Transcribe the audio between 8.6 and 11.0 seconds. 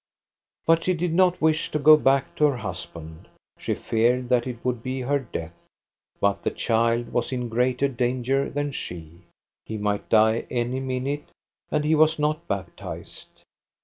she. He might die any